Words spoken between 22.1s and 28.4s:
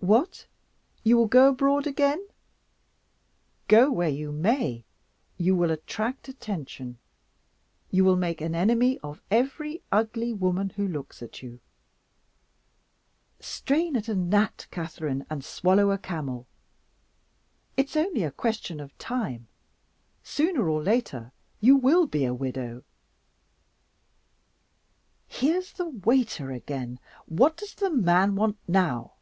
a Widow. Here's the waiter again. What does the man